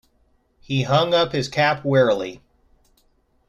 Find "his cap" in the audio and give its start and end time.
1.31-1.85